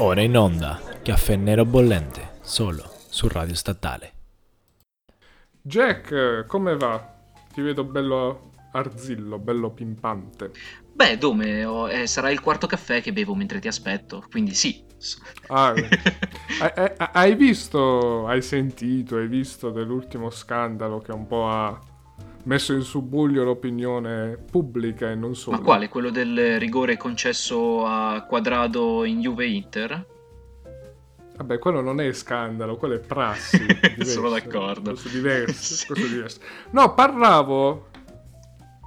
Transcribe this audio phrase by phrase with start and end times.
[0.00, 4.12] Ora in onda, caffè nero bollente, solo su Radio Statale.
[5.60, 7.16] Jack, come va?
[7.52, 10.52] Ti vedo bello arzillo, bello pimpante.
[10.92, 14.84] Beh, Dome, oh, eh, sarà il quarto caffè che bevo mentre ti aspetto, quindi sì.
[15.48, 21.76] Ah, hai, hai, visto, hai sentito, hai visto dell'ultimo scandalo che un po' ha
[22.44, 25.56] messo in subbuglio l'opinione pubblica e non solo.
[25.56, 25.88] Ma quale?
[25.88, 30.06] Quello del rigore concesso a quadrado in Juve Inter?
[31.36, 33.64] Vabbè, quello non è scandalo, quello è prassi.
[34.02, 34.90] Sono d'accordo.
[34.90, 35.86] Questo è diverso, sì.
[35.86, 36.40] questo è diverso.
[36.70, 37.88] No, parlavo,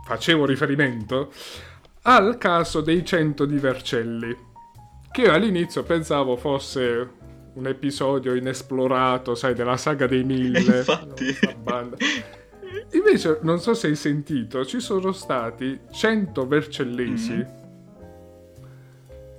[0.03, 1.31] facevo riferimento
[2.03, 4.35] al caso dei 100 di Vercelli,
[5.11, 7.19] che io all'inizio pensavo fosse
[7.53, 10.77] un episodio inesplorato, sai, della saga dei mille.
[10.77, 11.37] Infatti.
[12.93, 17.59] Invece, non so se hai sentito, ci sono stati 100 vercellesi mm-hmm.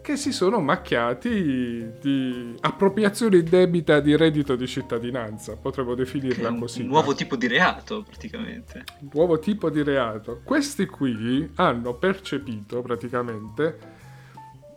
[0.03, 6.81] che si sono macchiati di appropriazione debita di reddito di cittadinanza, potremmo definirla un, così.
[6.81, 8.85] Un nuovo tipo di reato, praticamente.
[9.01, 10.41] Un nuovo tipo di reato.
[10.43, 14.01] Questi qui hanno percepito praticamente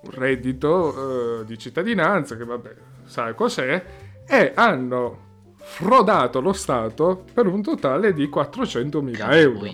[0.01, 3.83] un reddito uh, di cittadinanza, che vabbè, sai cos'è,
[4.27, 5.24] e hanno
[5.65, 9.67] frodato lo Stato per un totale di 400.000 euro.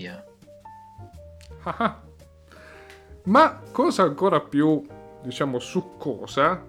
[3.24, 4.84] Ma cosa ancora più,
[5.22, 6.64] diciamo, succosa,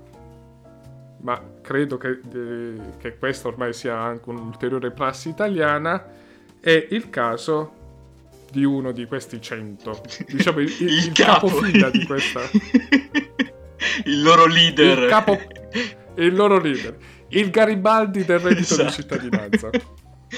[1.21, 6.05] ma credo che, eh, che questa ormai sia anche un'ulteriore prassi italiana,
[6.61, 7.81] è il caso
[8.51, 10.03] di uno di questi 100.
[10.27, 11.47] Diciamo il, il, il, il capo.
[11.47, 12.41] capofila di questa.
[14.05, 14.99] il loro leader.
[14.99, 15.39] Il, capo,
[16.21, 18.85] il loro leader il Garibaldi del reddito esatto.
[18.85, 19.71] di cittadinanza.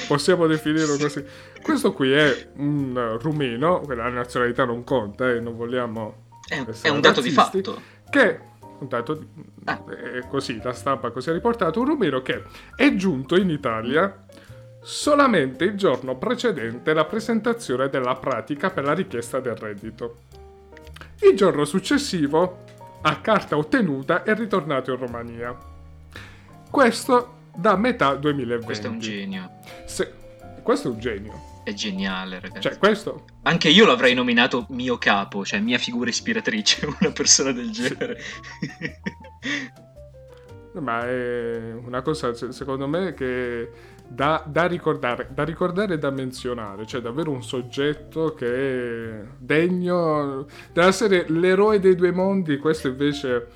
[0.09, 1.25] Possiamo definirlo così.
[1.63, 6.23] Questo qui è un rumeno, la nazionalità non conta e eh, non vogliamo...
[6.49, 7.81] È, è un dato di fatto.
[8.11, 8.41] Che
[8.79, 9.27] un dato di,
[9.65, 9.85] ah.
[9.87, 12.43] è così, la stampa così ha riportato, un rumeno che
[12.75, 14.25] è giunto in Italia
[14.81, 20.19] solamente il giorno precedente la presentazione della pratica per la richiesta del reddito.
[21.21, 22.65] Il giorno successivo,
[23.01, 25.57] a carta ottenuta, è ritornato in Romania.
[26.75, 28.65] Questo da metà 2020.
[28.65, 29.49] Questo è un genio.
[29.87, 30.13] Se...
[30.61, 31.63] Questo è un genio.
[31.63, 32.63] È geniale, ragazzi.
[32.63, 33.27] Cioè, questo...
[33.43, 38.21] Anche io l'avrei nominato mio capo, cioè mia figura ispiratrice, una persona del genere.
[40.81, 43.71] Ma è una cosa, secondo me, che
[44.09, 46.87] da, da, ricordare, da ricordare e da menzionare.
[46.87, 52.59] Cioè, davvero un soggetto che è degno della serie L'eroe dei due mondi.
[52.59, 53.47] Questo invece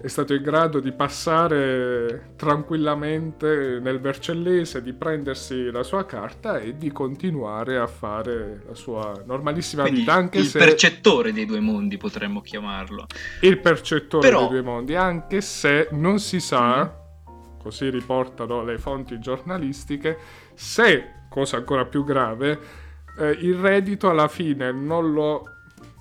[0.00, 6.76] è stato in grado di passare tranquillamente nel Vercellese, di prendersi la sua carta e
[6.76, 10.14] di continuare a fare la sua normalissima Quindi vita.
[10.14, 10.58] Anche il se...
[10.58, 13.06] percettore dei due mondi potremmo chiamarlo.
[13.40, 14.40] Il percettore Però...
[14.40, 17.60] dei due mondi, anche se non si sa, mm.
[17.60, 20.16] così riportano le fonti giornalistiche,
[20.54, 22.86] se, cosa ancora più grave,
[23.18, 25.57] eh, il reddito alla fine non lo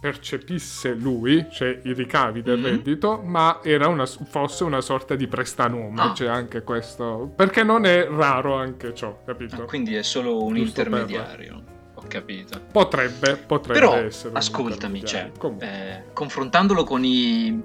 [0.07, 2.75] percepisse lui, cioè i ricavi del mm-hmm.
[2.75, 6.13] reddito, ma una, fosse una sorta di prestanome, ah.
[6.13, 9.63] cioè anche questo, perché non è raro anche ciò, capito?
[9.63, 11.75] Ah, quindi è solo un Giusto intermediario.
[11.95, 12.61] Ho capito.
[12.71, 14.37] Potrebbe, potrebbe Però, essere.
[14.37, 15.29] Ascoltami, cioè,
[15.59, 17.61] eh, confrontandolo con i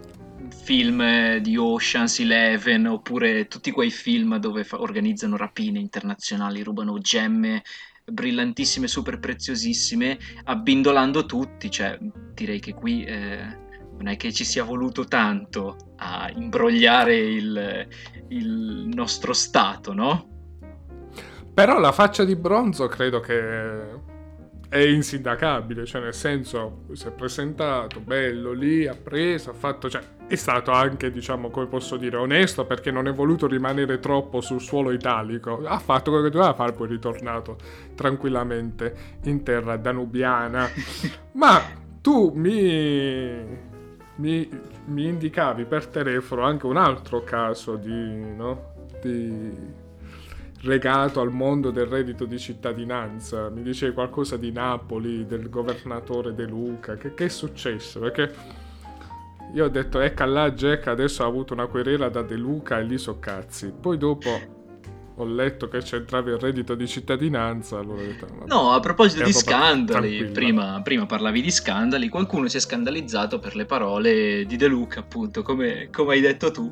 [0.65, 7.63] film di Ocean's Eleven oppure tutti quei film dove fa- organizzano rapine internazionali, rubano gemme
[8.05, 11.99] brillantissime, super preziosissime, abbindolando tutti, cioè
[12.35, 13.61] direi che qui eh,
[13.97, 17.89] non è che ci sia voluto tanto a imbrogliare il,
[18.29, 20.29] il nostro stato, no?
[21.55, 24.01] Però la faccia di bronzo credo che
[24.73, 30.01] è insindacabile, cioè nel senso si è presentato bello lì, ha preso, ha fatto, cioè
[30.27, 34.63] è stato anche, diciamo, come posso dire, onesto perché non è voluto rimanere troppo sul
[34.63, 37.59] suolo italico, ha fatto quello che doveva fare, poi è ritornato
[37.95, 40.67] tranquillamente in terra danubiana.
[41.33, 41.61] Ma
[42.01, 43.45] tu mi,
[44.15, 44.49] mi,
[44.87, 48.73] mi indicavi per telefono anche un altro caso di, no?
[49.03, 49.82] di
[50.63, 53.49] legato al mondo del reddito di cittadinanza.
[53.49, 56.95] Mi dicevi qualcosa di Napoli, del governatore De Luca.
[56.97, 58.01] Che, che è successo?
[58.01, 58.35] Perché
[59.55, 62.85] io ho detto, ecco là Jack adesso ha avuto una querela da De Luca e
[62.85, 63.73] lì so cazzi.
[63.79, 64.62] Poi dopo
[65.17, 67.79] ho letto che c'entrava il reddito di cittadinanza.
[67.79, 72.61] Allora detto, no, a proposito di scandali, prima, prima, parlavi di scandali, qualcuno si è
[72.61, 76.71] scandalizzato per le parole di De Luca, appunto, come, come hai detto tu.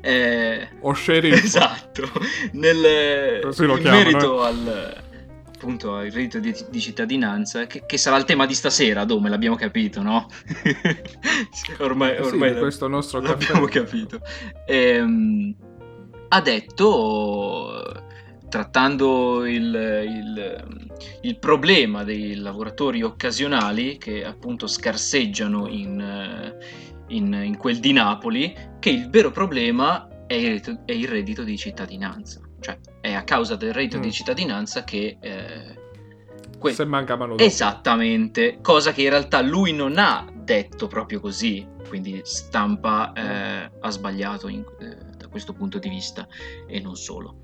[0.00, 1.34] Eh, o sceriffo.
[1.46, 2.08] Esatto,
[2.52, 4.46] nel in chiamano, merito eh.
[4.46, 5.02] al,
[5.54, 9.56] appunto il reddito di, di cittadinanza, che, che, sarà il tema di stasera, Dome, l'abbiamo
[9.56, 10.28] capito, no?
[11.78, 14.20] ormai ormai sì, questo nostro l'abbiamo capito.
[14.66, 15.54] Ehm,
[16.28, 18.04] ha detto
[18.48, 19.74] trattando il,
[20.08, 20.88] il,
[21.22, 26.54] il, problema dei lavoratori occasionali che appunto scarseggiano in,
[27.08, 31.56] in, in quel di Napoli, che il vero problema è il, è il reddito di
[31.56, 32.40] cittadinanza.
[32.60, 34.02] Cioè, è a causa del reddito mm.
[34.02, 35.18] di cittadinanza che...
[35.20, 35.84] Eh,
[36.58, 41.66] que- Se manca mano Esattamente, cosa che in realtà lui non ha detto proprio così,
[41.88, 46.26] quindi stampa eh, ha sbagliato in, eh, da questo punto di vista
[46.66, 47.40] e non solo.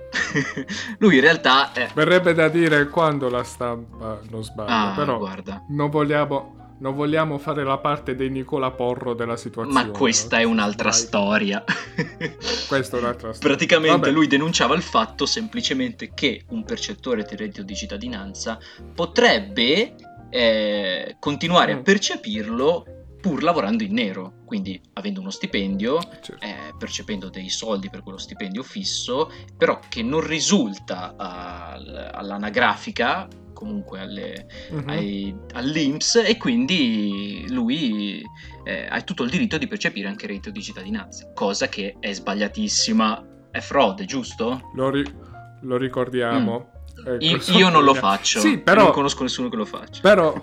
[0.99, 1.73] lui in realtà...
[1.73, 1.91] Eh...
[1.93, 5.65] Verrebbe da dire quando la stampa non sbaglia, ah, però guarda.
[5.69, 9.85] non vogliamo non vogliamo fare la parte dei Nicola Porro della situazione.
[9.85, 10.99] Ma questa è un'altra Vai.
[10.99, 11.63] storia.
[12.67, 13.57] questa è un'altra storia.
[13.57, 14.11] Praticamente Vabbè.
[14.11, 18.59] lui denunciava il fatto semplicemente che un percettore di reddito di cittadinanza
[18.97, 19.95] potrebbe
[20.29, 21.79] eh, continuare mm.
[21.79, 26.37] a percepirlo pur lavorando in nero, quindi avendo uno stipendio, certo.
[26.41, 34.01] eh, percependo dei soldi per quello stipendio fisso, però che non risulta al, all'anagrafica comunque
[34.01, 34.89] alle, uh-huh.
[34.89, 38.21] ai, all'Inps e quindi lui
[38.65, 42.13] eh, ha tutto il diritto di percepire anche il reddito di cittadinanza, cosa che è
[42.13, 44.73] sbagliatissima, è frode, giusto?
[44.75, 45.15] Lo, ri-
[45.61, 46.59] lo ricordiamo.
[46.59, 47.07] Mm.
[47.07, 50.01] Ecco, io, io non lo faccio, sì, però, non conosco nessuno che lo faccia.
[50.03, 50.35] Però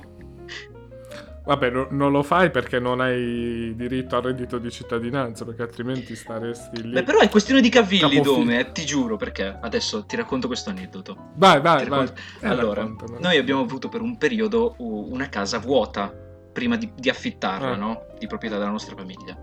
[1.50, 6.16] Vabbè, no, non lo fai perché non hai diritto al reddito di cittadinanza, perché altrimenti
[6.16, 6.92] staresti lì.
[6.92, 10.70] Beh, però è questione di cavilli, Dome, eh, ti giuro, perché adesso ti racconto questo
[10.70, 11.32] aneddoto.
[11.38, 12.08] Vai, vai, vai.
[12.42, 12.88] Eh, allora,
[13.18, 16.14] noi abbiamo avuto per un periodo una casa vuota
[16.54, 17.76] prima di, di affittarla, ah.
[17.76, 18.06] no?
[18.20, 19.36] Di proprietà della nostra famiglia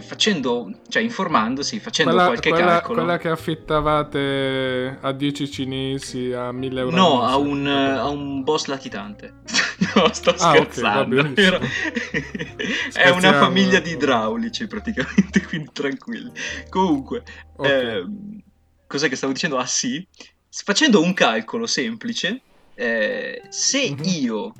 [0.00, 2.94] facendo, cioè informandosi, facendo quella, qualche quella, calcolo.
[2.94, 6.96] Quella che affittavate a 10 cinesi a 1000 euro?
[6.96, 9.34] No, a un, a un, boss latitante.
[9.94, 11.20] no, sto ah, scherzando.
[11.20, 11.58] Okay, però...
[12.94, 16.30] è una famiglia di idraulici praticamente, quindi tranquilli.
[16.68, 17.24] Comunque,
[17.56, 17.96] okay.
[17.96, 18.06] eh,
[18.86, 19.58] cos'è che stavo dicendo?
[19.58, 20.06] Ah sì,
[20.48, 22.42] facendo un calcolo semplice,
[22.74, 24.04] eh, se mm-hmm.
[24.04, 24.52] io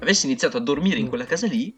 [0.00, 1.08] avessi iniziato a dormire in mm.
[1.08, 1.74] quella casa lì,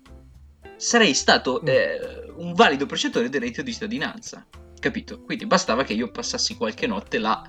[0.76, 1.69] sarei stato mm.
[1.69, 4.46] eh, un valido percettore del reddito di cittadinanza.
[4.78, 5.22] Capito?
[5.22, 7.42] Quindi bastava che io passassi qualche notte là.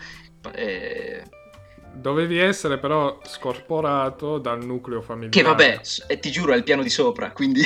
[0.53, 1.23] Eh...
[1.93, 5.29] Dovevi essere però scorporato dal nucleo familiare.
[5.29, 7.61] Che vabbè, e ti giuro è il piano di sopra, quindi...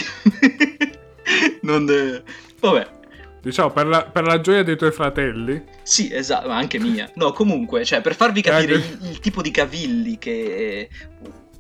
[1.62, 1.86] non...
[1.86, 2.24] De...
[2.60, 3.04] Vabbè.
[3.42, 5.64] Diciamo, per la, per la, gioia dei tuoi fratelli.
[5.84, 7.12] Sì, esatto, ma anche mia.
[7.16, 8.88] No, comunque, cioè, per farvi capire anche...
[9.04, 10.90] il, il, tipo di cavilli che,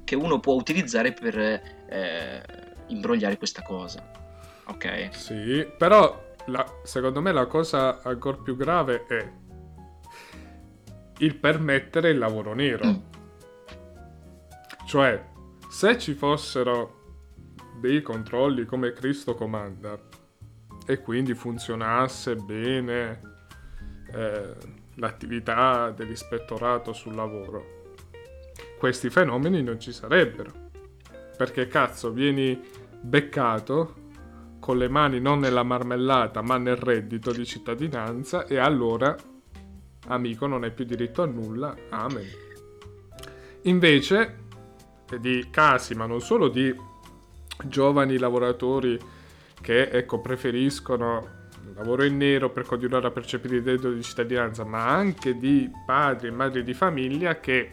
[0.03, 1.37] che uno può utilizzare per...
[1.37, 2.41] Eh,
[2.87, 4.24] imbrogliare questa cosa.
[4.67, 5.15] Ok?
[5.15, 9.31] Sì, però la, secondo me la cosa ancora più grave è
[11.19, 12.87] il permettere il lavoro nero.
[12.87, 12.95] Mm.
[14.85, 15.23] Cioè,
[15.69, 17.03] se ci fossero
[17.79, 19.97] dei controlli come Cristo comanda
[20.85, 23.21] e quindi funzionasse bene
[24.13, 24.55] eh,
[24.95, 27.93] l'attività dell'ispettorato sul lavoro,
[28.77, 30.63] questi fenomeni non ci sarebbero.
[31.37, 32.61] Perché cazzo, vieni
[33.01, 34.03] beccato
[34.65, 39.15] con le mani non nella marmellata ma nel reddito di cittadinanza e allora,
[40.07, 41.75] amico, non hai più diritto a nulla.
[41.89, 42.25] Amen.
[43.61, 44.37] Invece
[45.19, 46.75] di casi, ma non solo di
[47.65, 48.99] giovani lavoratori
[49.61, 54.63] che ecco, preferiscono il lavoro in nero per continuare a percepire il reddito di cittadinanza,
[54.63, 57.71] ma anche di padri e madri di famiglia che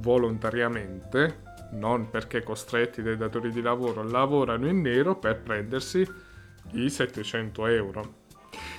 [0.00, 6.06] volontariamente non perché costretti dai datori di lavoro, lavorano in nero per prendersi
[6.72, 8.20] i 700 euro.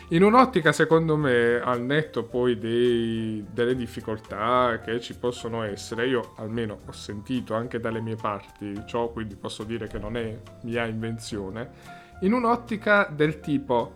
[0.09, 6.33] In un'ottica, secondo me, al netto poi dei, delle difficoltà che ci possono essere, io
[6.37, 10.85] almeno ho sentito anche dalle mie parti ciò, quindi posso dire che non è mia
[10.85, 11.71] invenzione,
[12.21, 13.95] in un'ottica del tipo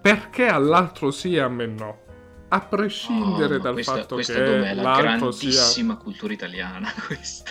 [0.00, 2.06] perché all'altro sì e a me no?
[2.48, 6.02] A prescindere oh, dal questa, fatto questa che è la grandissima sia...
[6.02, 7.50] cultura italiana questa.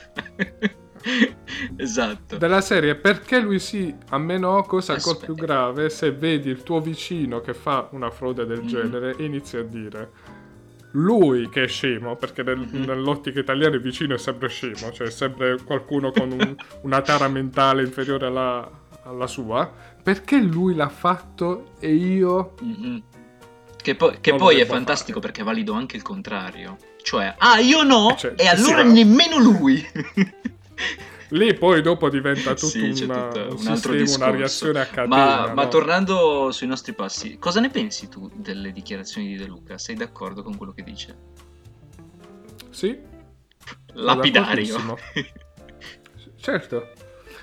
[1.76, 2.38] esatto.
[2.38, 6.64] Della serie perché lui sì, a me no, cosa ancora più grave se vedi il
[6.64, 8.68] tuo vicino che fa una frode del mm-hmm.
[8.68, 10.36] genere e inizi a dire
[10.92, 12.84] lui che è scemo, perché nel, mm-hmm.
[12.84, 17.28] nell'ottica italiana il vicino è sempre scemo, cioè è sempre qualcuno con un, una tara
[17.28, 18.70] mentale inferiore alla,
[19.04, 22.56] alla, sua, perché lui l'ha fatto e io...
[22.64, 22.98] Mm-hmm.
[23.88, 25.32] Che, po- che poi è fantastico fare.
[25.32, 26.76] perché è valido anche il contrario.
[27.02, 29.82] Cioè, ah, io no, cioè, e allora sì, nemmeno lui.
[31.32, 35.08] Lì poi dopo diventa tutto sì, una, un, un sistema, una reazione a catena.
[35.08, 35.54] Ma, no?
[35.54, 39.78] ma, tornando sui nostri passi, cosa ne pensi tu delle dichiarazioni di De Luca?
[39.78, 41.18] Sei d'accordo con quello che dice?
[42.70, 43.00] Sì,
[43.94, 44.98] Lapidario.
[46.36, 46.92] certo.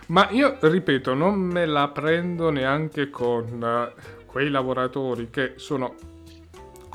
[0.08, 6.12] Ma io ripeto, non me la prendo neanche con uh, quei lavoratori che sono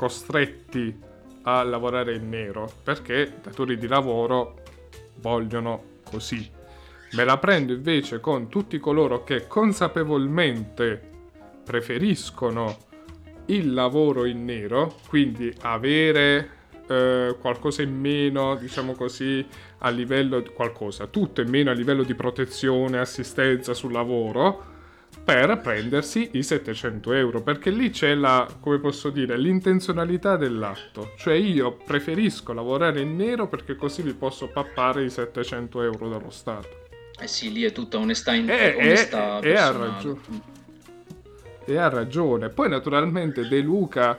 [0.00, 0.98] costretti
[1.42, 4.62] a lavorare in nero perché datori di lavoro
[5.16, 6.50] vogliono così.
[7.12, 10.98] Me la prendo invece con tutti coloro che consapevolmente
[11.62, 12.78] preferiscono
[13.46, 16.48] il lavoro in nero, quindi avere
[16.86, 19.46] eh, qualcosa in meno, diciamo così,
[19.80, 24.64] a livello di qualcosa, tutto in meno a livello di protezione, assistenza sul lavoro,
[25.24, 31.34] per prendersi i 700 euro, perché lì c'è la, come posso dire, l'intenzionalità dell'atto, cioè
[31.34, 36.78] io preferisco lavorare in nero perché così vi posso pappare i 700 euro dallo Stato.
[37.20, 40.20] Eh sì, lì è tutta onestà in e, onestà e, e ha ragione.
[41.64, 42.48] E ha ragione.
[42.48, 44.18] Poi naturalmente De Luca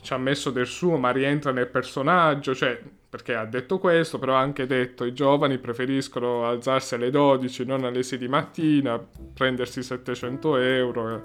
[0.00, 2.80] ci ha messo del suo, ma rientra nel personaggio, cioè,
[3.16, 7.84] perché ha detto questo, però ha anche detto i giovani preferiscono alzarsi alle 12, non
[7.84, 11.22] alle 6 di mattina, prendersi 700 euro.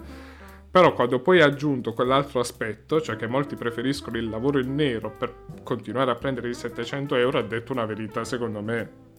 [0.72, 5.12] Però quando poi ha aggiunto quell'altro aspetto, cioè che molti preferiscono il lavoro in nero
[5.12, 5.34] per
[5.64, 9.10] continuare a prendere i 700 euro, ha detto una verità secondo me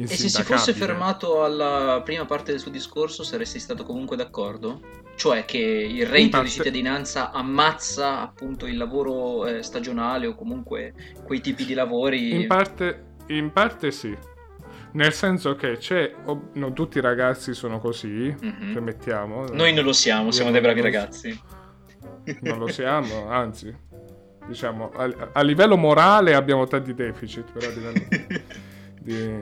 [0.00, 4.80] e se si fosse fermato alla prima parte del suo discorso saresti stato comunque d'accordo?
[5.18, 10.94] Cioè che il reddito di cittadinanza ammazza appunto il lavoro eh, stagionale o comunque
[11.24, 12.42] quei tipi di lavori?
[12.42, 14.16] In parte, in parte sì.
[14.92, 18.70] Nel senso che c'è, oh, non tutti i ragazzi sono così, mm-hmm.
[18.70, 19.46] premettiamo.
[19.48, 21.36] Noi non lo siamo, siamo dei bravi ragazzi.
[22.42, 23.74] Non lo siamo, anzi,
[24.46, 28.06] diciamo, a, a livello morale abbiamo tanti deficit, però a livello
[29.02, 29.40] di,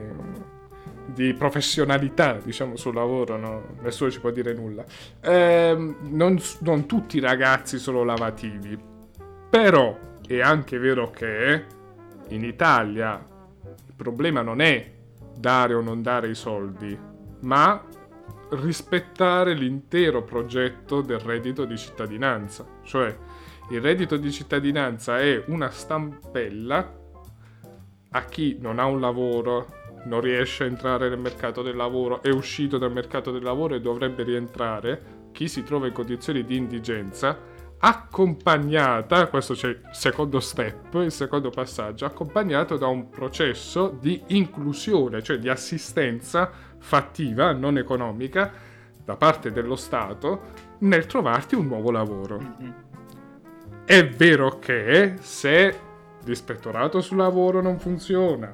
[1.13, 3.63] di professionalità, diciamo, sul lavoro, no?
[3.81, 4.83] nessuno ci può dire nulla.
[5.21, 8.77] Eh, non, non tutti i ragazzi sono lavativi,
[9.49, 9.97] però
[10.27, 11.65] è anche vero che
[12.29, 13.25] in Italia
[13.63, 14.91] il problema non è
[15.37, 16.97] dare o non dare i soldi,
[17.41, 17.83] ma
[18.49, 22.65] rispettare l'intero progetto del reddito di cittadinanza.
[22.83, 23.15] Cioè,
[23.69, 26.95] il reddito di cittadinanza è una stampella
[28.11, 29.67] a chi non ha un lavoro,
[30.07, 33.81] non riesce a entrare nel mercato del lavoro, è uscito dal mercato del lavoro e
[33.81, 37.37] dovrebbe rientrare, chi si trova in condizioni di indigenza,
[37.79, 45.21] accompagnata, questo c'è il secondo step, il secondo passaggio, accompagnato da un processo di inclusione,
[45.21, 46.49] cioè di assistenza
[46.79, 48.51] fattiva, non economica,
[49.03, 52.39] da parte dello Stato nel trovarti un nuovo lavoro.
[52.39, 52.71] Mm-hmm.
[53.85, 55.79] È vero che se
[56.25, 58.53] l'ispettorato sul lavoro non funziona,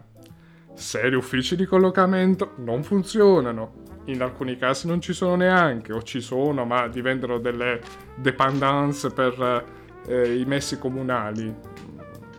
[0.73, 6.01] se gli uffici di collocamento non funzionano, in alcuni casi non ci sono neanche, o
[6.01, 7.79] ci sono, ma diventano delle
[8.15, 9.65] dependance per
[10.07, 11.43] eh, i messi comunali,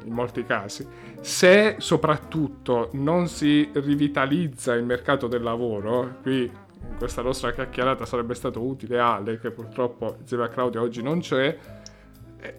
[0.04, 0.86] in molti casi.
[1.20, 8.34] Se soprattutto non si rivitalizza il mercato del lavoro, qui in questa nostra chiacchierata sarebbe
[8.34, 11.56] stato utile Ale, che purtroppo insieme a Claudia oggi non c'è,
[12.40, 12.58] eh,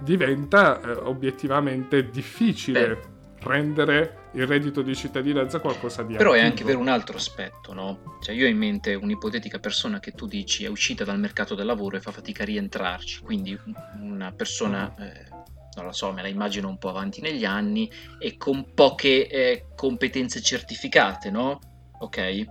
[0.00, 3.15] diventa eh, obiettivamente difficile Beh.
[3.46, 6.44] Rendere il reddito di cittadinanza qualcosa di Però attivo.
[6.44, 8.18] è anche vero un altro aspetto, no?
[8.20, 11.66] Cioè io ho in mente un'ipotetica persona che tu dici è uscita dal mercato del
[11.66, 13.58] lavoro e fa fatica a rientrarci, quindi
[14.00, 14.94] una persona...
[14.98, 15.02] Mm.
[15.02, 15.34] Eh,
[15.76, 19.66] non lo so, me la immagino un po' avanti negli anni e con poche eh,
[19.76, 21.60] competenze certificate, no?
[21.98, 22.46] Ok?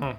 [0.00, 0.10] Mm.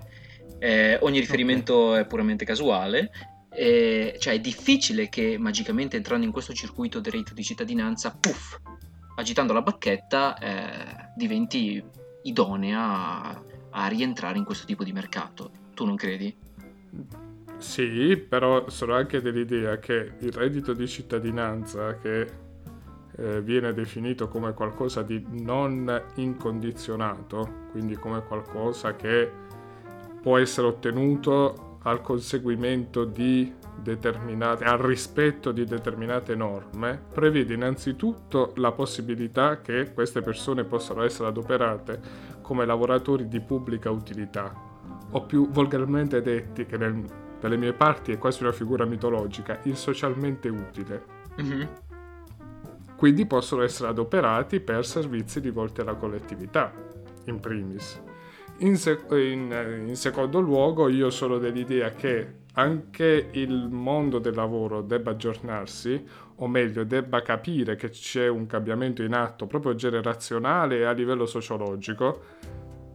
[0.59, 3.11] Eh, ogni riferimento è puramente casuale
[3.51, 8.57] eh, cioè è difficile che magicamente entrando in questo circuito del reddito di cittadinanza, puff,
[9.19, 11.83] agitando la bacchetta, eh, diventi
[12.23, 15.51] idonea a, a rientrare in questo tipo di mercato.
[15.73, 16.35] Tu non credi?
[17.57, 22.27] Sì, però sono anche dell'idea che il reddito di cittadinanza, che
[23.17, 29.29] eh, viene definito come qualcosa di non incondizionato, quindi come qualcosa che
[30.21, 39.61] può essere ottenuto al conseguimento di al rispetto di determinate norme, prevede innanzitutto la possibilità
[39.61, 41.99] che queste persone possano essere adoperate
[42.41, 44.53] come lavoratori di pubblica utilità,
[45.11, 47.03] o più volgarmente detti, che nel,
[47.39, 51.03] dalle mie parti è quasi una figura mitologica, il socialmente utile.
[51.41, 51.67] Mm-hmm.
[52.95, 56.73] Quindi possono essere adoperati per servizi rivolti alla collettività,
[57.25, 58.01] in primis.
[58.57, 64.81] In, sec- in, in, secondo luogo, io sono dell'idea che anche il mondo del lavoro
[64.81, 70.83] debba aggiornarsi, o meglio, debba capire che c'è un cambiamento in atto proprio generazionale e
[70.83, 72.21] a livello sociologico.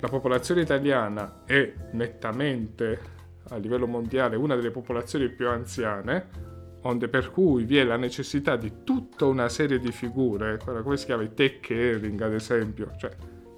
[0.00, 3.12] La popolazione italiana è nettamente
[3.48, 6.52] a livello mondiale una delle popolazioni più anziane,
[6.82, 11.06] onde per cui vi è la necessità di tutta una serie di figure, come si
[11.06, 13.10] chiama, i tech caring ad esempio, cioè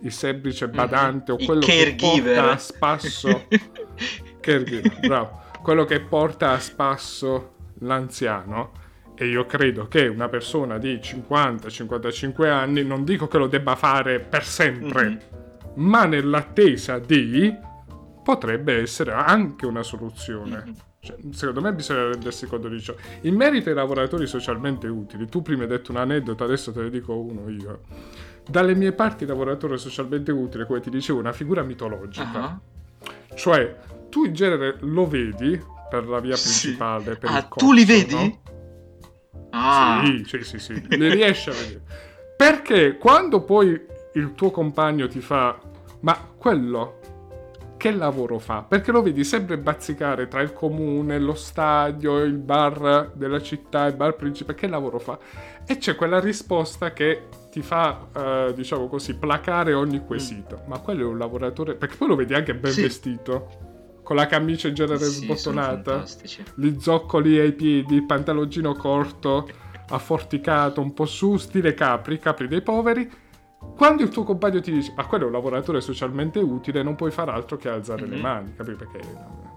[0.03, 1.43] il semplice badante mm-hmm.
[1.43, 3.47] o quello che porta a spasso
[4.41, 8.71] caregiver, bravo, quello che porta a spasso l'anziano
[9.17, 14.21] e io credo che una persona di 50-55 anni non dico che lo debba fare
[14.21, 15.85] per sempre, mm-hmm.
[15.85, 17.53] ma nell'attesa di
[18.23, 20.63] potrebbe essere anche una soluzione.
[20.65, 20.75] Mm-hmm.
[21.01, 22.95] Cioè, secondo me bisogna rendersi conto di ciò.
[23.23, 26.91] In merito ai lavoratori socialmente utili, tu prima hai detto un aneddoto, adesso te ne
[26.91, 27.81] dico uno io.
[28.49, 32.39] Dalle mie parti, lavoratore socialmente utile, come ti dicevo, è una figura mitologica.
[32.39, 33.35] Uh-huh.
[33.35, 33.77] Cioè,
[34.09, 37.13] tu in genere lo vedi per la via principale.
[37.13, 37.19] Sì.
[37.19, 38.15] Per ah, corso, tu li vedi?
[38.15, 38.41] No?
[39.51, 40.03] Ah.
[40.05, 41.83] Sì, sì, sì, sì, li riesci a vedere.
[42.37, 43.81] Perché quando poi
[44.15, 45.59] il tuo compagno ti fa,
[46.01, 47.01] ma quello
[47.79, 48.63] che lavoro fa?
[48.63, 53.97] Perché lo vedi sempre bazzicare tra il comune, lo stadio, il bar della città, il
[53.97, 55.19] bar principale, che lavoro fa?
[55.67, 60.61] E c'è quella risposta che ti fa, uh, diciamo così, placare ogni quesito.
[60.65, 60.69] Mm.
[60.69, 62.83] Ma quello è un lavoratore, perché poi lo vedi anche ben sì.
[62.83, 63.75] vestito
[64.07, 66.05] con la camicia in genere sì, sbottonata,
[66.55, 69.49] gli zoccoli ai piedi, il pantaloncino corto,
[69.89, 73.11] afforticato, un po' su, stile Capri, Capri dei poveri.
[73.75, 77.11] Quando il tuo compagno ti dice, ma quello è un lavoratore socialmente utile, non puoi
[77.11, 78.11] fare altro che alzare mm-hmm.
[78.11, 78.23] le mhm.
[78.23, 78.73] mani, capi?
[78.75, 79.01] Perché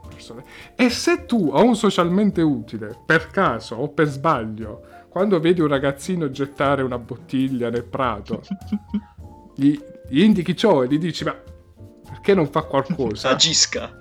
[0.09, 0.43] persone...
[0.73, 5.67] E se tu a un socialmente utile, per caso o per sbaglio, quando vedi un
[5.67, 8.41] ragazzino gettare una bottiglia nel prato,
[9.53, 9.79] gli,
[10.09, 11.35] gli indichi ciò e gli dici, ma
[12.09, 13.29] perché non fa qualcosa?
[13.29, 13.99] Agisca.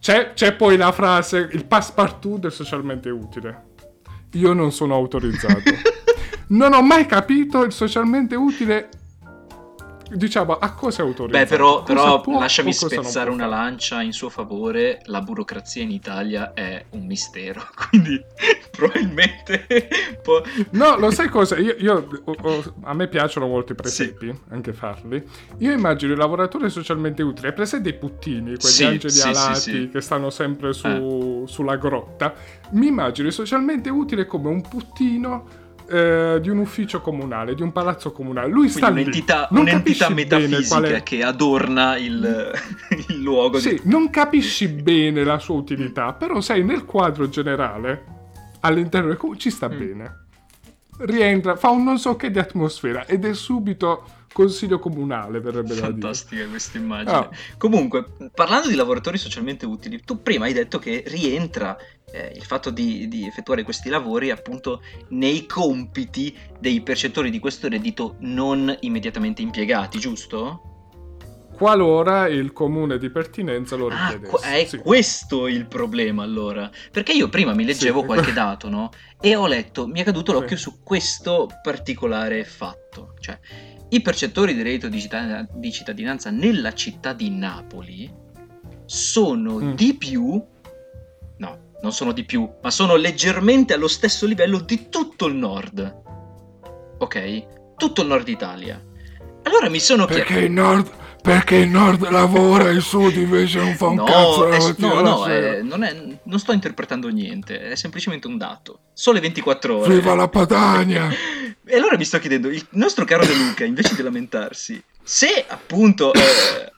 [0.00, 3.66] C'è, c'è poi la frase, il passepartout del socialmente utile.
[4.32, 5.62] Io non sono autorizzato.
[6.48, 8.88] non ho mai capito il socialmente utile
[10.10, 11.44] diciamo a cosa è autorizzato?
[11.44, 15.00] Beh, però, però può, lasciami spezzare una lancia in suo favore.
[15.04, 18.22] La burocrazia in Italia è un mistero, quindi
[18.70, 19.66] probabilmente.
[20.22, 20.42] può...
[20.70, 21.56] No, lo sai cosa?
[21.56, 24.40] Io, io ho, ho, a me piacciono molto i presepi, sì.
[24.50, 25.22] anche farli.
[25.58, 27.48] Io immagino i lavoratori socialmente utili.
[27.48, 31.42] Hai presente i puttini, quegli sì, angeli sì, alati che stanno sempre su, eh.
[31.46, 32.34] sulla grotta?
[32.70, 38.12] Mi immagino socialmente utili come un puttino eh, di un ufficio comunale, di un palazzo
[38.12, 38.48] comunale.
[38.48, 39.60] Lui sta un'entità, lì.
[39.60, 41.02] un'entità metafisica quale...
[41.02, 42.52] che adorna il,
[43.08, 43.58] il luogo.
[43.58, 43.80] Sì, di...
[43.84, 48.04] non capisci bene la sua utilità, però sai, nel quadro generale,
[48.60, 49.78] all'interno del ci sta mm.
[49.78, 50.26] bene.
[50.98, 55.74] Rientra, fa un non so che di atmosfera ed è subito consiglio comunale verrebbe da
[55.74, 55.86] dire.
[55.86, 57.16] Fantastica questa immagine.
[57.16, 57.30] Oh.
[57.56, 61.76] Comunque, parlando di lavoratori socialmente utili, tu prima hai detto che rientra
[62.12, 67.68] eh, il fatto di, di, effettuare questi lavori appunto nei compiti dei percettori di questo
[67.68, 70.77] reddito non immediatamente impiegati, giusto?
[71.58, 74.46] Qualora il comune di pertinenza lo ah, richiedesse.
[74.46, 74.78] Ah, è sì.
[74.78, 76.70] questo il problema allora.
[76.92, 78.06] Perché io prima mi leggevo sì.
[78.06, 78.90] qualche dato, no?
[79.20, 80.62] E ho letto, mi è caduto l'occhio sì.
[80.62, 83.14] su questo particolare fatto.
[83.18, 83.38] Cioè,
[83.88, 88.10] i percettori di reddito di cittadinanza nella città di Napoli
[88.86, 89.72] sono mm.
[89.72, 90.42] di più
[91.80, 96.02] non sono di più, ma sono leggermente allo stesso livello di tutto il nord.
[96.98, 97.74] Ok?
[97.76, 98.82] Tutto il nord Italia.
[99.44, 100.24] Allora mi sono chiesto...
[100.24, 100.90] Perché il nord...
[101.20, 104.94] Perché il nord lavora e il sud invece non fa un no, cazzo la mattina
[104.94, 108.80] No, no, eh, non, è, non, sto interpretando niente, è semplicemente un dato.
[108.92, 109.94] Sole 24 ore.
[109.94, 111.08] Viva la Padania!
[111.64, 116.12] e allora mi sto chiedendo, il nostro caro De Luca, invece di lamentarsi, se appunto
[116.12, 116.20] eh,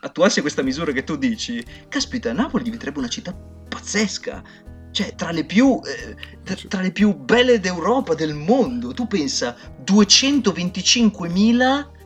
[0.01, 4.43] attuasse questa misura che tu dici, caspita, Napoli diventerebbe una città pazzesca,
[4.91, 8.93] cioè tra le più, eh, tra, tra, le più belle d'Europa, del mondo.
[8.93, 11.99] Tu pensa 225.000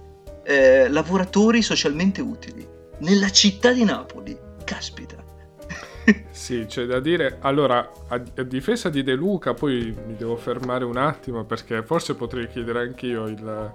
[0.44, 2.66] eh, lavoratori socialmente utili
[2.98, 4.36] nella città di Napoli.
[4.64, 5.16] Caspita.
[6.30, 7.38] sì, c'è da dire.
[7.40, 12.14] Allora, a, a, difesa di De Luca, poi mi devo fermare un attimo perché forse
[12.14, 13.74] potrei chiedere anch'io il,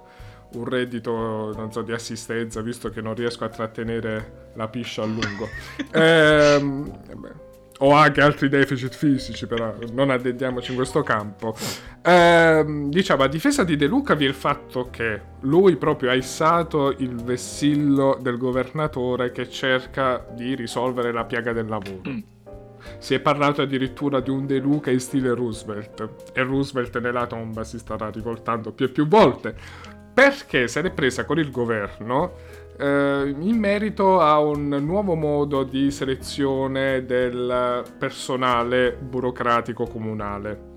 [0.52, 5.06] un reddito, non so, di assistenza, visto che non riesco a trattenere la piscia a
[5.06, 5.48] lungo.
[5.92, 7.48] ehm, beh
[7.82, 11.54] o anche altri deficit fisici, però non addendiamoci in questo campo.
[12.02, 16.14] Eh, diciamo, a difesa di De Luca vi è il fatto che lui proprio ha
[16.14, 22.02] issato il vessillo del governatore che cerca di risolvere la piaga del lavoro.
[22.08, 22.18] Mm.
[22.98, 27.62] Si è parlato addirittura di un De Luca in stile Roosevelt e Roosevelt nella tomba
[27.64, 29.54] si starà rivoltando più e più volte
[30.12, 32.34] perché se l'è presa con il governo
[32.80, 40.68] eh, in merito a un nuovo modo di selezione del personale burocratico comunale.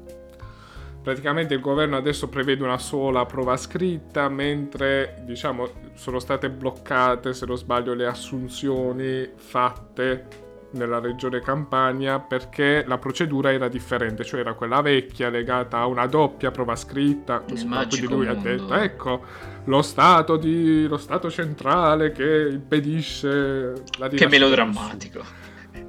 [1.02, 7.46] Praticamente il governo adesso prevede una sola prova scritta, mentre diciamo sono state bloccate, se
[7.46, 10.43] non sbaglio, le assunzioni fatte
[10.74, 16.06] nella regione Campania perché la procedura era differente, cioè era quella vecchia legata a una
[16.06, 17.40] doppia prova scritta.
[17.40, 18.32] Quindi lui mondo.
[18.32, 19.22] ha detto, ecco,
[19.66, 25.20] lo Stato, di, lo stato centrale che impedisce la Che melodrammatico.
[25.72, 25.80] E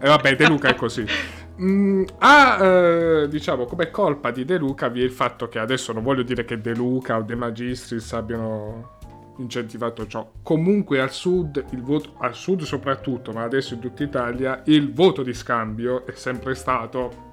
[0.00, 1.04] eh, vabbè, De Luca è così.
[1.60, 5.92] Mm, ha, eh, diciamo, come colpa di De Luca vi è il fatto che adesso
[5.92, 9.00] non voglio dire che De Luca o De Magistris abbiano
[9.38, 10.30] incentivato ciò.
[10.42, 15.34] Comunque al sud, voto, al sud soprattutto, ma adesso in tutta Italia, il voto di
[15.34, 17.30] scambio è sempre stato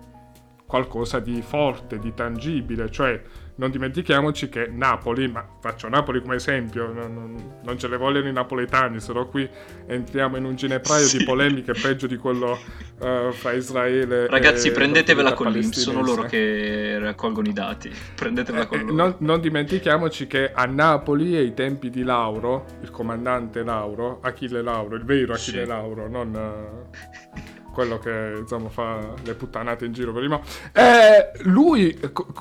[0.66, 3.22] qualcosa di forte, di tangibile, cioè
[3.60, 8.30] non dimentichiamoci che Napoli, ma faccio Napoli come esempio, non, non, non ce le vogliono
[8.30, 9.48] i napoletani, se no qui
[9.86, 11.18] entriamo in un ginepraio sì.
[11.18, 12.58] di polemiche peggio di quello
[13.00, 18.80] uh, fra Israele Ragazzi, prendetevela con l'Inps, sono loro che raccolgono i dati, prendetevela con
[18.80, 18.96] eh, loro.
[18.96, 24.96] Non, non, dimentichiamoci che a Napoli, ai tempi di Lauro, il comandante Lauro, Achille Lauro,
[24.96, 25.68] il vero Achille sì.
[25.68, 26.34] Lauro, non...
[26.34, 30.46] Uh, quello che insomma fa le puttanate in giro per il mondo.
[30.74, 31.98] Eh, lui,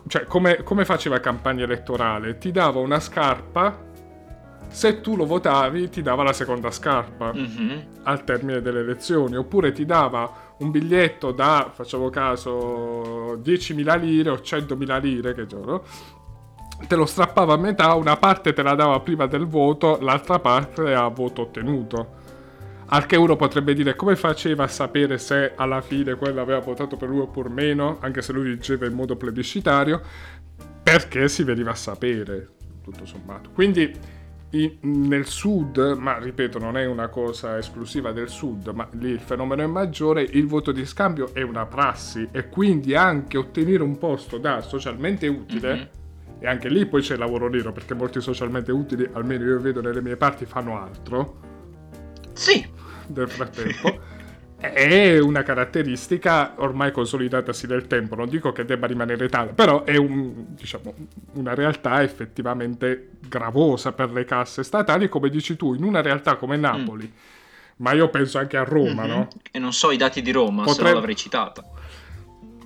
[0.09, 2.39] cioè, come, come faceva campagna elettorale?
[2.39, 3.87] Ti dava una scarpa
[4.69, 7.79] se tu lo votavi ti dava la seconda scarpa mm-hmm.
[8.03, 14.35] al termine delle elezioni oppure ti dava un biglietto da facciamo caso 10.000 lire o
[14.35, 15.83] 100.000 lire che giorno
[16.87, 20.93] te lo strappava a metà una parte te la dava prima del voto l'altra parte
[20.93, 22.18] a voto ottenuto
[22.91, 26.97] al che uno potrebbe dire come faceva a sapere se alla fine quello aveva votato
[26.97, 30.01] per lui oppure meno, anche se lui diceva in modo plebiscitario,
[30.83, 32.49] perché si veniva a sapere,
[32.83, 33.51] tutto sommato.
[33.51, 33.93] Quindi
[34.53, 39.21] in, nel sud, ma ripeto non è una cosa esclusiva del sud, ma lì il
[39.21, 43.99] fenomeno è maggiore, il voto di scambio è una prassi e quindi anche ottenere un
[43.99, 46.39] posto da socialmente utile, mm-hmm.
[46.39, 49.83] e anche lì poi c'è il lavoro nero, perché molti socialmente utili, almeno io vedo
[49.83, 51.48] nelle mie parti, fanno altro.
[52.39, 52.65] Sì,
[53.09, 53.99] nel frattempo.
[54.61, 59.97] è una caratteristica ormai consolidatasi nel tempo, non dico che debba rimanere tale, però è
[59.97, 60.95] un, diciamo,
[61.35, 66.57] una realtà effettivamente gravosa per le casse statali, come dici tu, in una realtà come
[66.57, 66.61] mm.
[66.61, 67.19] Napoli, mm.
[67.79, 69.17] ma io penso anche a Roma, mm-hmm.
[69.17, 69.29] no?
[69.51, 70.75] E non so i dati di Roma, Potrei...
[70.75, 71.65] se no l'avrei citata.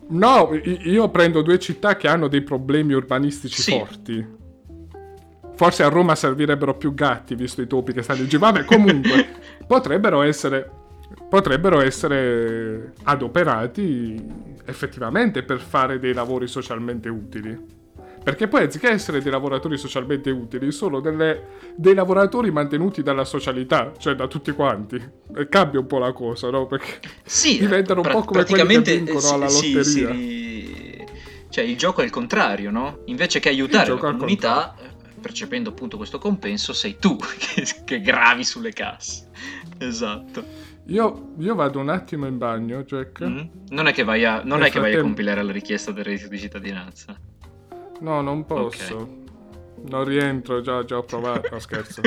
[0.08, 3.70] No, io prendo due città che hanno dei problemi urbanistici sì.
[3.70, 4.40] forti.
[5.54, 8.40] Forse a Roma servirebbero più gatti, visto i topi che stanno in giro.
[8.40, 9.28] Vabbè, comunque,
[9.66, 10.68] potrebbero essere,
[11.28, 17.80] potrebbero essere adoperati effettivamente per fare dei lavori socialmente utili.
[18.22, 23.92] Perché poi anziché essere dei lavoratori socialmente utili, sono delle, dei lavoratori mantenuti dalla socialità,
[23.98, 25.02] cioè da tutti quanti.
[25.34, 26.66] E cambia un po' la cosa, no?
[26.66, 29.82] Perché sì, diventano un po' come quelli che vincono sì, alla lotteria.
[29.82, 31.04] Sì, sì.
[31.48, 33.00] Cioè il gioco è il contrario, no?
[33.06, 34.74] Invece che aiutare la comunità,
[35.22, 39.30] percependo appunto questo compenso, sei tu che, che gravi sulle casse.
[39.78, 40.44] Esatto.
[40.86, 43.24] Io, io, vado un attimo in bagno, Jack.
[43.24, 43.40] Mm.
[43.70, 46.28] Non è che vai a, non è che vai a compilare la richiesta del reddito
[46.28, 47.16] di cittadinanza.
[48.00, 48.96] No, non posso.
[48.96, 49.20] Okay.
[49.88, 51.48] Non rientro, già, già ho provato.
[51.52, 52.00] No, scherzo.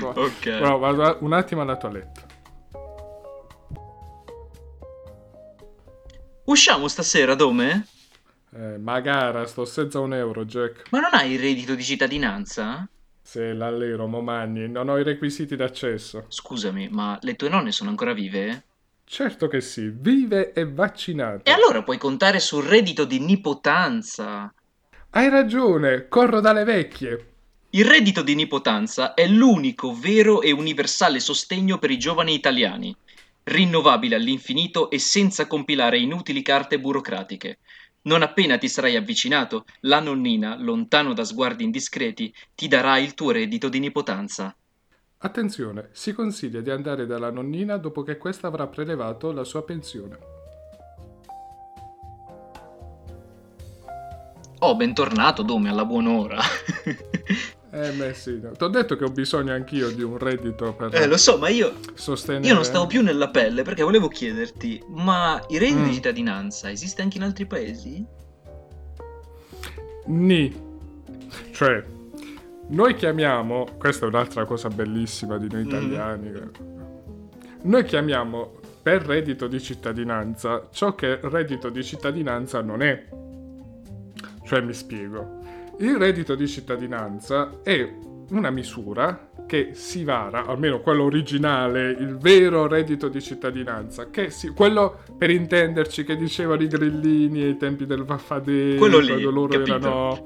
[0.00, 0.40] ok.
[0.42, 2.30] Però vado un attimo alla toilette.
[6.44, 7.86] Usciamo stasera, Dome?
[8.54, 10.90] Eh, magara, sto senza un euro, Jack.
[10.90, 12.86] Ma non hai il reddito di cittadinanza?
[13.22, 14.68] Sì, l'allero, Momagni.
[14.68, 16.26] Non ho i requisiti d'accesso.
[16.28, 18.64] Scusami, ma le tue nonne sono ancora vive?
[19.04, 21.50] Certo che sì, vive e vaccinate.
[21.50, 24.52] E allora puoi contare sul reddito di nipotanza.
[25.10, 27.26] Hai ragione, corro dalle vecchie.
[27.70, 32.94] Il reddito di nipotanza è l'unico vero e universale sostegno per i giovani italiani,
[33.44, 37.58] rinnovabile all'infinito e senza compilare inutili carte burocratiche.
[38.02, 43.30] Non appena ti sarai avvicinato, la nonnina, lontano da sguardi indiscreti, ti darà il tuo
[43.30, 44.54] reddito di nipotanza.
[45.18, 50.18] Attenzione, si consiglia di andare dalla nonnina dopo che questa avrà prelevato la sua pensione.
[54.58, 56.38] Oh, bentornato, Dome, alla buon'ora.
[57.74, 58.50] Eh beh sì, no.
[58.50, 61.48] ti ho detto che ho bisogno anch'io di un reddito per Eh lo so, ma
[61.48, 62.46] io sostenere...
[62.46, 65.84] Io non stavo più nella pelle perché volevo chiederti, ma il reddito mm.
[65.86, 68.04] di cittadinanza esiste anche in altri paesi?
[70.04, 70.54] Ni.
[71.52, 71.82] Cioè,
[72.68, 75.66] noi chiamiamo, questa è un'altra cosa bellissima di noi mm.
[75.66, 76.48] italiani, mm.
[77.62, 83.08] noi chiamiamo per reddito di cittadinanza ciò che reddito di cittadinanza non è.
[84.44, 85.40] Cioè mi spiego
[85.82, 87.92] il reddito di cittadinanza è
[88.30, 94.48] una misura che si vara, almeno quello originale, il vero reddito di cittadinanza, che si,
[94.50, 99.48] quello per intenderci che dicevano i grillini ai tempi del Vaffadè, quello lì, quando loro
[99.48, 99.74] capito?
[99.74, 100.24] erano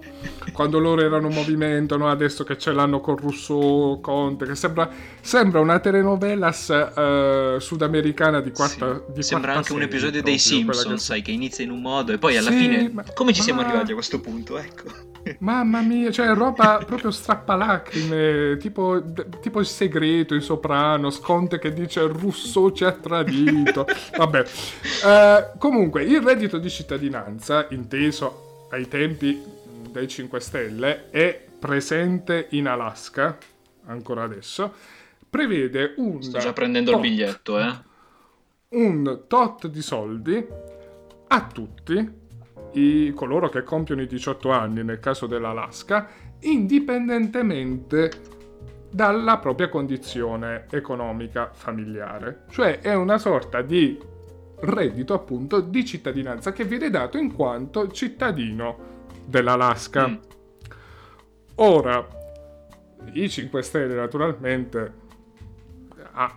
[0.53, 2.09] quando loro erano movimento, no?
[2.09, 4.89] adesso che ce l'hanno con Rousseau, Conte, che sembra,
[5.21, 9.13] sembra una telenovelas uh, sudamericana di quarta sì.
[9.13, 10.99] di Sembra quarta anche un serie, episodio proprio, dei Simpson, che...
[10.99, 12.91] sai, che inizia in un modo e poi alla sì, fine...
[12.93, 13.05] Ma...
[13.15, 13.67] Come ci siamo ma...
[13.67, 14.59] arrivati a questo punto?
[14.59, 15.15] Ecco.
[15.41, 19.03] Mamma mia, cioè roba proprio strappalacrime, tipo,
[19.41, 23.87] tipo il segreto, il soprano, Conte che dice Rousseau ci ha tradito.
[24.17, 24.45] Vabbè.
[25.05, 29.43] Uh, comunque, il reddito di cittadinanza, inteso ai tempi
[29.91, 33.37] dei 5 Stelle, è presente in Alaska,
[33.87, 34.73] ancora adesso,
[35.29, 36.23] prevede un...
[36.23, 37.75] Sto già prendendo tot, il biglietto, eh.
[38.69, 40.47] Un tot di soldi
[41.29, 42.25] a tutti
[42.73, 46.09] i, coloro che compiono i 18 anni nel caso dell'Alaska,
[46.41, 48.35] indipendentemente
[48.91, 52.45] dalla propria condizione economica familiare.
[52.51, 53.99] Cioè è una sorta di
[54.61, 60.09] reddito appunto di cittadinanza che viene dato in quanto cittadino dell'Alaska.
[60.09, 60.15] Mm.
[61.57, 62.07] Ora,
[63.13, 65.05] i 5 Stelle naturalmente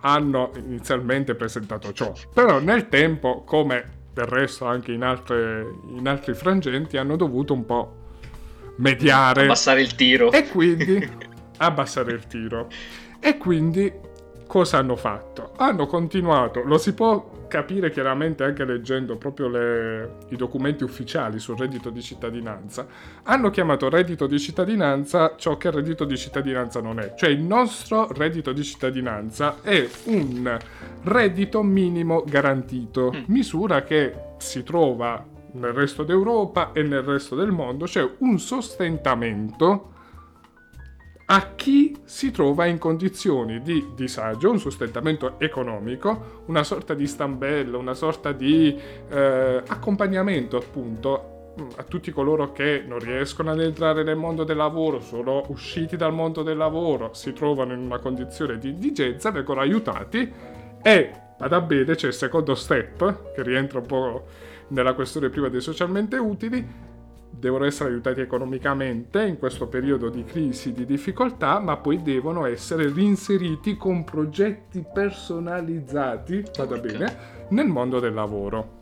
[0.00, 6.34] hanno inizialmente presentato ciò, però nel tempo, come del resto anche in, altre, in altri
[6.34, 7.96] frangenti, hanno dovuto un po'
[8.76, 9.44] mediare.
[9.44, 10.30] Abbassare il tiro.
[10.32, 11.08] E quindi
[11.58, 12.68] abbassare il tiro.
[13.18, 13.92] E quindi
[14.46, 15.52] cosa hanno fatto?
[15.56, 21.58] Hanno continuato, lo si può capire chiaramente anche leggendo proprio le, i documenti ufficiali sul
[21.58, 22.86] reddito di cittadinanza,
[23.24, 27.14] hanno chiamato reddito di cittadinanza ciò che il reddito di cittadinanza non è.
[27.16, 30.58] Cioè il nostro reddito di cittadinanza è un
[31.02, 33.22] reddito minimo garantito, mm.
[33.26, 39.98] misura che si trova nel resto d'Europa e nel resto del mondo, cioè un sostentamento
[41.32, 47.78] a chi si trova in condizioni di disagio, un sostentamento economico, una sorta di stambello,
[47.78, 48.76] una sorta di
[49.08, 55.00] eh, accompagnamento appunto a tutti coloro che non riescono ad entrare nel mondo del lavoro,
[55.00, 60.32] sono usciti dal mondo del lavoro, si trovano in una condizione di indigenza, vengono aiutati
[60.82, 64.24] e vada bene c'è il secondo step che rientra un po'
[64.68, 66.89] nella questione prima dei socialmente utili
[67.30, 72.92] devono essere aiutati economicamente in questo periodo di crisi, di difficoltà, ma poi devono essere
[72.92, 77.16] reinseriti con progetti personalizzati, vada bene,
[77.50, 78.78] nel mondo del lavoro.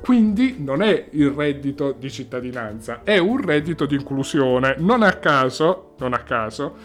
[0.00, 4.74] Quindi non è il reddito di cittadinanza, è un reddito di inclusione.
[4.78, 6.76] Non a caso, non a caso,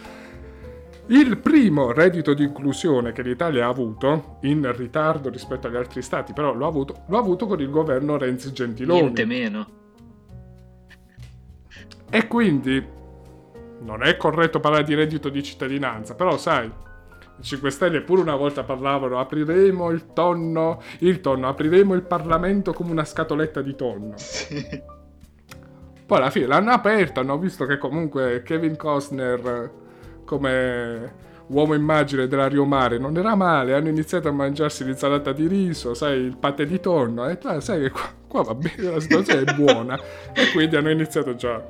[1.08, 6.34] il primo reddito di inclusione che l'Italia ha avuto, in ritardo rispetto agli altri stati,
[6.34, 9.02] però l'ha avuto, l'ha avuto con il governo Renzi Gentiloni.
[9.02, 9.79] Niente meno.
[12.10, 12.98] E quindi
[13.82, 18.36] non è corretto parlare di reddito di cittadinanza, però sai, i 5 Stelle pure una
[18.36, 24.14] volta parlavano apriremo il tonno, il tonno, apriremo il Parlamento come una scatoletta di tonno.
[24.40, 24.98] Sì.
[26.10, 29.72] Poi alla fine l'hanno aperto, hanno visto che comunque Kevin Costner
[30.26, 31.14] come
[31.50, 35.94] uomo immagine della Rio Mare non era male, hanno iniziato a mangiarsi l'insalata di riso,
[35.94, 39.42] sai, il patè di tonno, e ah, sai che qua, qua va bene, la situazione
[39.44, 40.00] è buona.
[40.34, 41.64] e quindi hanno iniziato già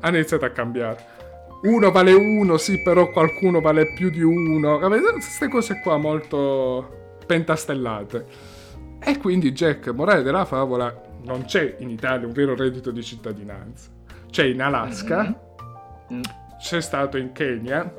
[0.00, 1.14] hanno iniziato a cambiare.
[1.62, 4.78] Uno vale uno, sì, però qualcuno vale più di uno.
[4.78, 8.26] Queste cose qua molto pentastellate.
[9.00, 13.90] E quindi Jack, morale della favola, non c'è in Italia un vero reddito di cittadinanza.
[14.30, 15.22] C'è in Alaska,
[16.12, 16.22] mm-hmm.
[16.58, 17.92] c'è stato in Kenya.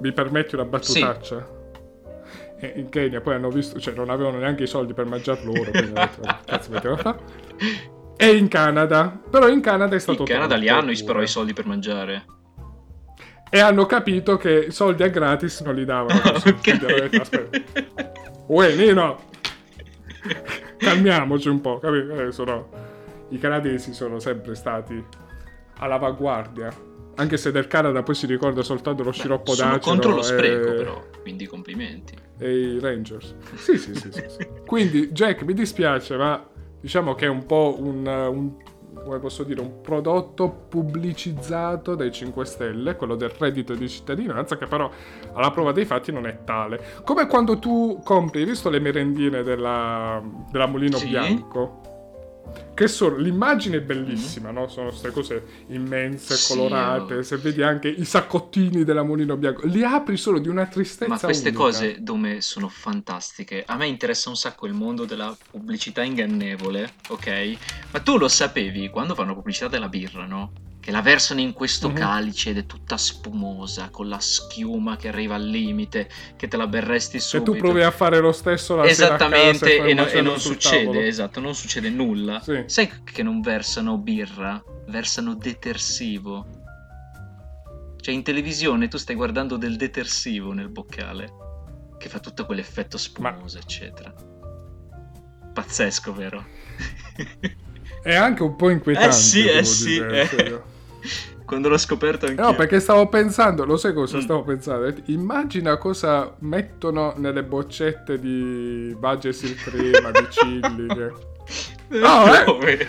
[0.00, 1.60] Mi permetti una battutaccia?
[2.58, 2.72] Sì.
[2.76, 5.92] in Kenya poi hanno visto, cioè non avevano neanche i soldi per mangiare loro, quindi
[6.44, 7.16] cazzo metteva fa?
[8.22, 9.20] E in Canada.
[9.30, 10.20] Però in Canada è stato...
[10.20, 12.24] In Canada li hanno però i soldi per mangiare.
[13.50, 16.20] E hanno capito che i soldi a gratis non li davano.
[16.46, 17.10] okay.
[18.46, 19.24] Uè, Nino!
[20.78, 22.14] Calmiamoci un po', capito?
[22.14, 22.68] Eh, sono...
[23.30, 25.04] I canadesi sono sempre stati
[25.78, 26.72] all'avanguardia.
[27.16, 29.82] Anche se del Canada poi si ricorda soltanto lo Beh, sciroppo d'acero.
[29.82, 30.74] Sono contro lo spreco, e...
[30.74, 32.14] però, quindi complimenti.
[32.38, 33.34] E i Rangers.
[33.56, 34.48] Sì, sì, sì, sì, sì.
[34.64, 36.50] Quindi, Jack, mi dispiace, ma
[36.82, 38.52] diciamo che è un po' un, un,
[39.02, 44.66] come posso dire, un prodotto pubblicizzato dai 5 Stelle, quello del reddito di cittadinanza, che
[44.66, 44.90] però
[45.32, 46.82] alla prova dei fatti non è tale.
[47.04, 51.08] Come quando tu compri, hai visto le merendine della, della Mulino sì.
[51.08, 51.91] Bianco?
[52.74, 54.62] Che sono, l'immagine è bellissima, mm-hmm.
[54.62, 54.68] no?
[54.68, 57.14] Sono queste cose immense, sì, colorate.
[57.14, 57.22] Io...
[57.22, 61.08] Se vedi anche i saccottini della Mulino Bianco, li apri solo di una tristezza.
[61.10, 61.62] Ma queste unica.
[61.62, 63.62] cose, Dome, sono fantastiche.
[63.66, 67.56] A me interessa un sacco il mondo della pubblicità ingannevole, ok?
[67.92, 70.52] Ma tu lo sapevi quando fanno pubblicità della birra, no?
[70.82, 71.96] Che la versano in questo mm-hmm.
[71.96, 76.66] calice ed è tutta spumosa, con la schiuma che arriva al limite, che te la
[76.66, 77.52] berresti subito.
[77.52, 80.84] E tu provi a fare lo stesso la Esattamente, sera e, no, e non succede,
[80.86, 81.00] tavolo.
[81.00, 82.40] esatto, non succede nulla.
[82.40, 82.64] Sì.
[82.66, 86.46] Sai che non versano birra, versano detersivo.
[88.00, 91.30] Cioè in televisione tu stai guardando del detersivo nel boccale,
[91.96, 93.62] che fa tutto quell'effetto spumoso, Ma...
[93.62, 94.12] eccetera.
[95.54, 96.44] Pazzesco, vero?
[98.02, 99.10] È anche un po' inquietante.
[99.10, 99.98] Eh sì, eh sì.
[99.98, 100.70] Eh.
[101.52, 102.40] Quando l'ho scoperto anche.
[102.40, 104.20] No, perché stavo pensando, lo sai cosa mm.
[104.20, 104.94] stavo pensando?
[105.04, 110.86] Immagina cosa mettono nelle boccette di Bagesil crema, di chili.
[110.86, 111.12] Che...
[111.98, 112.24] No,
[112.62, 112.86] eh.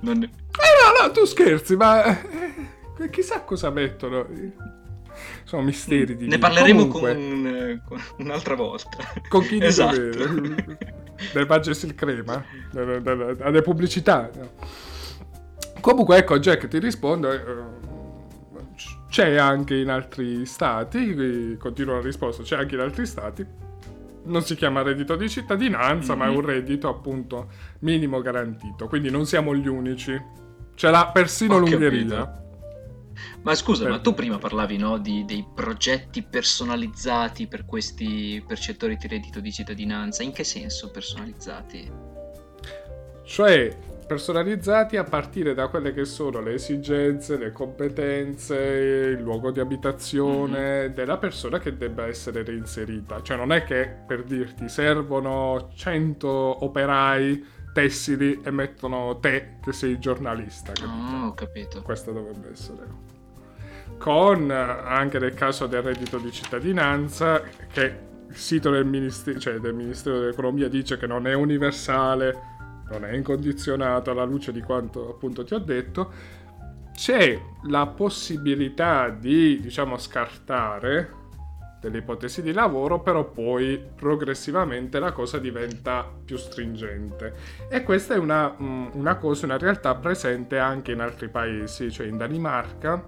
[0.00, 0.20] Non...
[0.20, 4.26] Eh, no, no, tu scherzi, ma eh, chissà cosa mettono.
[5.44, 8.98] Sono misteri di Ne parleremo con, un, con un'altra volta.
[9.28, 9.96] Con chi esatto.
[9.96, 10.78] dovere?
[11.32, 12.44] Del Bagesil crema?
[12.72, 14.28] Alle pubblicità?
[14.34, 14.88] No.
[15.80, 17.34] Comunque, ecco, Jack ti risponde.
[17.34, 17.88] Eh,
[19.08, 23.44] c'è anche in altri stati, continua la risposta, c'è anche in altri stati.
[24.22, 26.26] Non si chiama reddito di cittadinanza, mm-hmm.
[26.26, 27.48] ma è un reddito appunto
[27.80, 28.86] minimo garantito.
[28.86, 30.18] Quindi non siamo gli unici.
[30.74, 32.06] Ce l'ha persino Ho l'Ungheria.
[32.06, 32.38] Capito.
[33.42, 33.92] Ma scusa, per...
[33.92, 39.52] ma tu prima parlavi no, di, dei progetti personalizzati per questi percettori di reddito di
[39.52, 40.22] cittadinanza.
[40.22, 41.90] In che senso personalizzati?
[43.24, 43.76] Cioè,
[44.10, 50.58] personalizzati a partire da quelle che sono le esigenze, le competenze, il luogo di abitazione
[50.58, 50.94] mm-hmm.
[50.94, 53.22] della persona che debba essere reinserita.
[53.22, 60.00] Cioè non è che per dirti servono 100 operai tessili e mettono te che sei
[60.00, 60.72] giornalista.
[60.72, 60.92] Capito?
[60.92, 61.82] Oh, ho capito.
[61.82, 62.80] Questo dovrebbe essere.
[63.96, 67.42] Con anche nel caso del reddito di cittadinanza,
[67.72, 67.96] che
[68.28, 72.58] il sito del Ministero, cioè del Ministero dell'Economia dice che non è universale,
[72.90, 76.12] non è incondizionato alla luce di quanto appunto ti ho detto,
[76.92, 81.18] c'è la possibilità di, diciamo, scartare
[81.80, 87.32] delle ipotesi di lavoro, però poi progressivamente la cosa diventa più stringente.
[87.70, 92.18] E questa è una, una cosa, una realtà presente anche in altri paesi, cioè in
[92.18, 93.02] Danimarca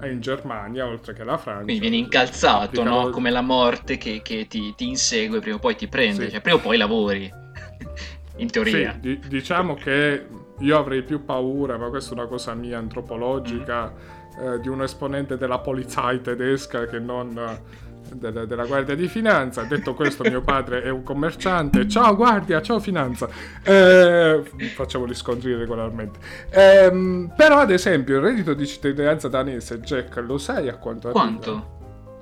[0.00, 1.62] e in Germania, oltre che la Francia.
[1.62, 3.10] Quindi vieni incalzato, no?
[3.10, 6.30] Come la morte che, che ti, ti, insegue, prima o poi ti prende, sì.
[6.32, 7.30] cioè prima o poi lavori
[8.38, 8.92] in teoria.
[8.92, 10.26] Sì, di- diciamo che
[10.58, 14.46] io avrei più paura, ma questa è una cosa mia antropologica, mm.
[14.46, 19.62] eh, di un esponente della polizia tedesca che non eh, della, della, Guardia di Finanza.
[19.62, 21.86] Detto questo, mio padre è un commerciante.
[21.88, 23.28] Ciao Guardia, ciao Finanza.
[23.62, 24.42] Eh,
[24.74, 26.18] facciamo gli scontri regolarmente.
[26.50, 31.76] Eh, però, ad esempio, il reddito di cittadinanza danese, Jack, lo sai a quanto Quanto?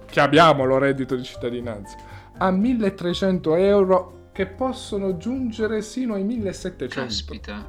[0.07, 1.97] Che abbiamo lo reddito di cittadinanza.
[2.39, 6.95] A 1300 euro che possono giungere sino ai 1700.
[6.95, 7.67] Caspita.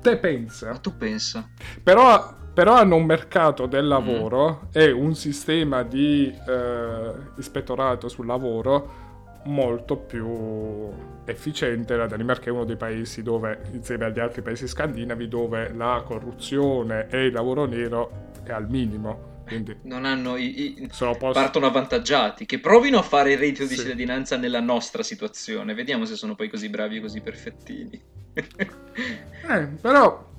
[0.00, 0.72] Te pensa?
[0.72, 1.48] Ma tu pensa.
[1.80, 4.68] Però, però hanno un mercato del lavoro mm.
[4.72, 9.10] e un sistema di eh, ispettorato sul lavoro
[9.44, 10.90] molto più
[11.26, 11.94] efficiente.
[11.94, 17.06] La Danimarca è uno dei paesi dove, insieme agli altri paesi scandinavi, dove la corruzione
[17.08, 19.30] e il lavoro nero è al minimo.
[19.46, 21.32] Quindi non hanno i, i post...
[21.32, 22.46] partono avvantaggiati.
[22.46, 23.82] Che provino a fare il reddito di sì.
[23.82, 25.74] cittadinanza nella nostra situazione.
[25.74, 28.02] Vediamo se sono poi così bravi e così perfettini.
[28.34, 30.30] eh, però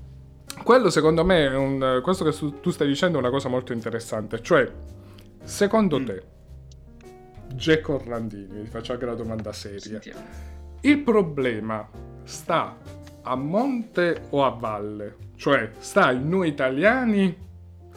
[0.64, 4.42] quello secondo me è un, questo che tu stai dicendo è una cosa molto interessante.
[4.42, 4.72] Cioè,
[5.44, 6.06] secondo mm.
[6.06, 6.24] te,
[7.56, 9.80] Jack Orlandini, ti faccio anche la domanda seria.
[9.80, 10.52] Sentiamo.
[10.82, 11.88] Il problema
[12.24, 12.78] sta
[13.22, 15.16] a monte o a valle?
[15.36, 17.36] Cioè, sta in noi italiani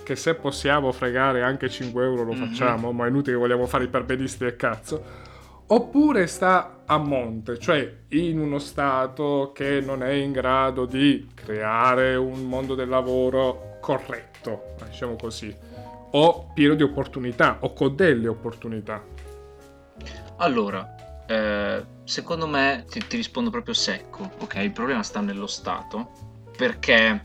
[0.06, 2.46] che se possiamo fregare anche 5 euro lo mm-hmm.
[2.46, 5.24] facciamo, ma è inutile che vogliamo fare i perbenisti del cazzo.
[5.66, 12.14] Oppure sta a monte, cioè in uno stato che non è in grado di creare
[12.14, 15.52] un mondo del lavoro corretto, diciamo così,
[16.12, 19.02] o pieno di opportunità, o con delle opportunità.
[20.36, 24.54] Allora, eh, secondo me ti, ti rispondo proprio secco, ok?
[24.62, 26.12] Il problema sta nello Stato,
[26.56, 27.22] perché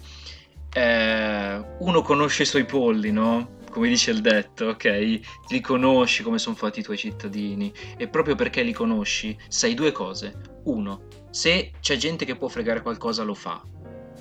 [0.74, 3.60] eh, uno conosce i suoi polli, no?
[3.70, 5.20] Come dice il detto, ok?
[5.50, 9.92] Li conosci come sono fatti i tuoi cittadini e proprio perché li conosci sai due
[9.92, 10.60] cose.
[10.66, 13.64] Uno, se c'è gente che può fregare qualcosa lo fa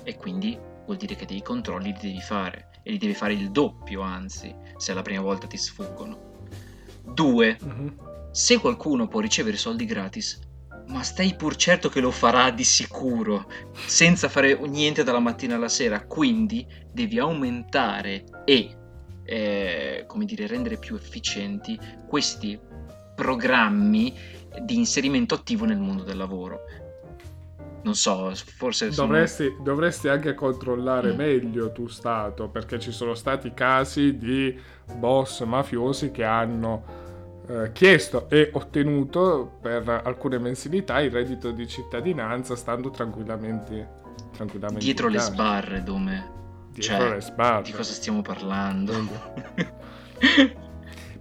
[0.03, 3.51] e quindi vuol dire che dei controlli li devi fare e li devi fare il
[3.51, 6.29] doppio, anzi, se la prima volta ti sfuggono.
[7.03, 7.87] Due, mm-hmm.
[8.31, 10.39] se qualcuno può ricevere soldi gratis,
[10.91, 15.69] ma stai pur certo che lo farà di sicuro, senza fare niente dalla mattina alla
[15.69, 16.05] sera.
[16.05, 18.75] Quindi devi aumentare e,
[19.23, 22.59] eh, come dire, rendere più efficienti questi
[23.15, 24.13] programmi
[24.61, 26.59] di inserimento attivo nel mondo del lavoro.
[27.83, 29.63] non so, forse dovresti, sono...
[29.63, 31.17] dovresti anche controllare mm.
[31.17, 34.55] meglio tu Stato, perché ci sono stati casi di
[34.97, 37.00] boss mafiosi che hanno
[37.51, 43.89] eh, chiesto e ottenuto per alcune mensilità il reddito di cittadinanza stando tranquillamente,
[44.31, 46.39] tranquillamente dietro le sbarre, Dome.
[46.71, 47.63] Dietro cioè, le sbarre.
[47.63, 48.93] Di cosa stiamo parlando?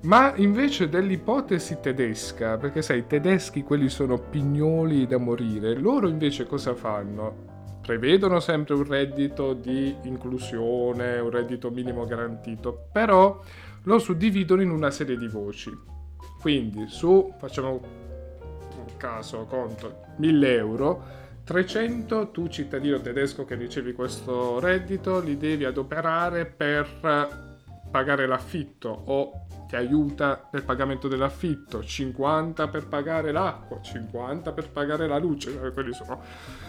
[0.03, 6.47] Ma invece dell'ipotesi tedesca, perché sai, i tedeschi quelli sono pignoli da morire, loro invece
[6.47, 7.49] cosa fanno?
[7.83, 13.41] Prevedono sempre un reddito di inclusione, un reddito minimo garantito, però
[13.83, 15.99] lo suddividono in una serie di voci.
[16.41, 21.05] Quindi su, facciamo un caso, conto, 1000 euro,
[21.45, 27.49] 300 tu cittadino tedesco che ricevi questo reddito li devi adoperare per
[27.91, 35.07] pagare l'affitto o ti aiuta nel pagamento dell'affitto, 50 per pagare l'acqua, 50 per pagare
[35.07, 36.20] la luce, eh, quelli sono...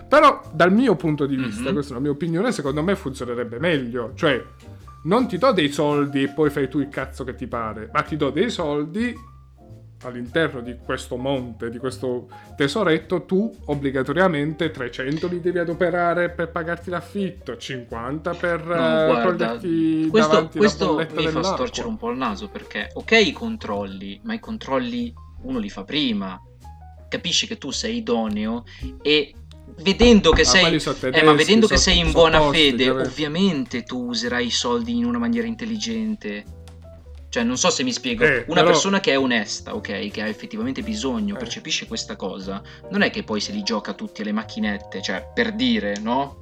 [0.07, 1.73] Però dal mio punto di vista, mm-hmm.
[1.73, 4.43] questa è la mia opinione, secondo me funzionerebbe meglio, cioè
[5.03, 8.03] non ti do dei soldi e poi fai tu il cazzo che ti pare, ma
[8.03, 9.15] ti do dei soldi
[10.03, 16.89] all'interno di questo monte, di questo tesoretto, tu obbligatoriamente 300 li devi adoperare per pagarti
[16.89, 19.57] l'affitto, 50 per no, eh, guarda,
[20.09, 24.39] questo, questo mi fa storcere un po' il naso perché ok i controlli, ma i
[24.39, 26.39] controlli uno li fa prima.
[27.07, 28.63] Capisci che tu sei idoneo
[29.01, 29.33] e
[29.81, 34.45] vedendo che, sei, tedeschi, eh, ma vedendo che sei in buona fede, ovviamente tu userai
[34.45, 36.45] i soldi in una maniera intelligente
[37.31, 38.25] cioè, non so se mi spiego.
[38.25, 38.65] Eh, Una però...
[38.65, 41.37] persona che è onesta, ok, che ha effettivamente bisogno, eh.
[41.37, 45.53] percepisce questa cosa, non è che poi se li gioca tutti alle macchinette, cioè, per
[45.53, 46.39] dire, no?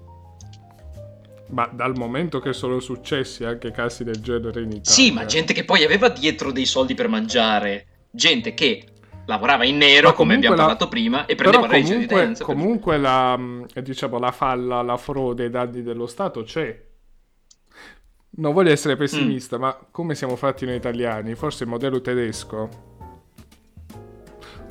[1.49, 4.83] Ma dal momento che sono successi anche casi del genere in Italia.
[4.83, 7.85] Sì, ma gente che poi aveva dietro dei soldi per mangiare.
[8.09, 8.85] Gente che
[9.27, 10.61] lavorava in nero, come abbiamo la...
[10.61, 12.43] parlato prima, e prendeva la residenza.
[12.43, 16.87] Comunque la, mm, diciamo, la falla, la frode ai danni dello Stato c'è
[18.39, 19.61] non voglio essere pessimista, mm.
[19.61, 22.87] ma come siamo fatti noi italiani, forse il modello tedesco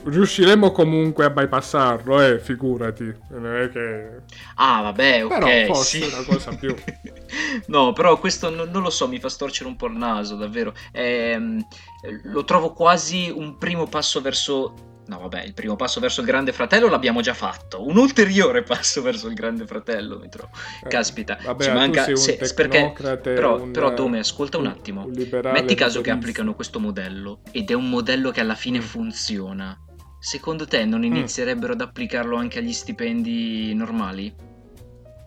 [0.04, 3.14] riusciremo comunque a bypassarlo, eh, figurati.
[3.30, 4.22] Non è che...
[4.56, 5.38] Ah, vabbè, ok.
[5.38, 6.14] Però forse sì.
[6.14, 6.74] una cosa più.
[7.66, 10.72] no, però questo non, non, lo so, mi fa storcere un po' il naso, davvero.
[10.92, 11.38] Eh,
[12.24, 16.52] lo trovo quasi un primo passo verso No, vabbè, il primo passo verso il Grande
[16.52, 17.86] Fratello l'abbiamo già fatto.
[17.86, 20.50] Un ulteriore passo verso il Grande Fratello, mi trovo.
[20.84, 22.14] Eh, Caspita, vabbè, ci manca.
[22.14, 22.92] Se, perché,
[23.22, 25.04] però, un, però, Dome, ascolta un, un attimo.
[25.06, 28.82] Un Metti caso che applicano questo modello ed è un modello che alla fine mm.
[28.82, 29.78] funziona.
[30.20, 31.04] Secondo te non mm.
[31.04, 31.76] inizierebbero mm.
[31.76, 34.34] ad applicarlo anche agli stipendi normali?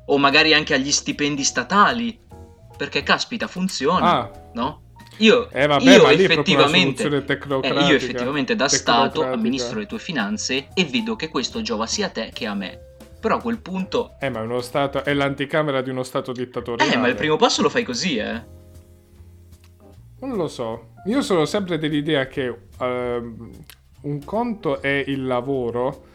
[0.06, 2.20] O magari anche agli stipendi statali?
[2.78, 4.32] Perché caspita, funziona, ah.
[4.54, 4.91] no?
[5.18, 10.86] Io, eh, vabbè, io, effettivamente, eh, io effettivamente da Stato amministro le tue finanze e
[10.86, 12.80] vedo che questo giova sia a te che a me.
[13.20, 14.16] Però a quel punto...
[14.20, 15.04] Eh, ma è uno Stato...
[15.04, 16.92] è l'anticamera di uno Stato dittatoriale.
[16.92, 18.42] Eh, ma il primo passo lo fai così, eh?
[20.22, 20.94] Non lo so.
[21.06, 26.10] Io sono sempre dell'idea che uh, un conto è il lavoro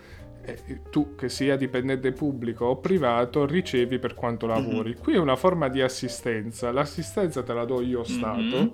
[0.90, 4.90] tu che sia dipendente pubblico o privato ricevi per quanto lavori.
[4.90, 5.02] Mm-hmm.
[5.02, 6.70] Qui è una forma di assistenza.
[6.70, 8.38] L'assistenza te la do io Stato.
[8.38, 8.66] Mm-hmm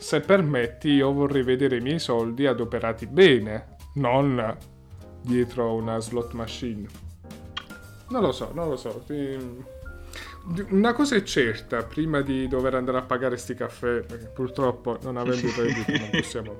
[0.00, 4.56] se permetti io vorrei vedere i miei soldi adoperati bene, non
[5.20, 6.88] dietro una slot machine.
[8.08, 9.04] Non lo so, non lo so.
[10.70, 15.18] Una cosa è certa, prima di dover andare a pagare sti caffè, perché purtroppo non
[15.18, 16.56] avendo i redditi non possiamo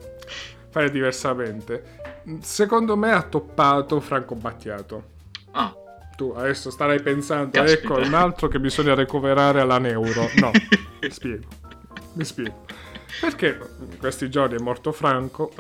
[0.68, 1.82] fare diversamente,
[2.42, 5.04] secondo me ha toppato Franco Battiato.
[5.52, 5.74] Ah.
[6.14, 7.94] Tu adesso starai pensando, Caspita.
[7.94, 10.28] ecco un altro che bisogna recuperare alla Neuro.
[10.36, 10.50] No,
[11.00, 11.46] mi spiego.
[12.12, 12.66] Mi spiego.
[13.20, 15.50] Perché in questi giorni è morto Franco,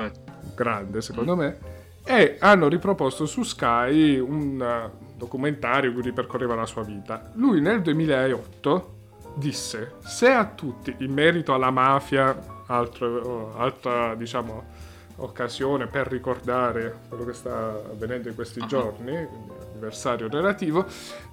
[0.54, 1.58] grande secondo me,
[2.04, 7.30] e hanno riproposto su Sky un uh, documentario in cui ripercorreva la sua vita.
[7.34, 8.94] Lui nel 2008
[9.34, 12.36] disse, se a tutti, in merito alla mafia,
[12.66, 18.66] altro, altra diciamo occasione per ricordare quello che sta avvenendo in questi uh-huh.
[18.66, 19.28] giorni,
[19.72, 20.86] anniversario relativo,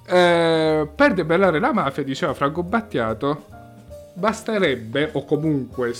[0.05, 3.45] eh, per debellare la mafia, diceva Franco Battiato,
[4.17, 5.93] basterebbe, o comunque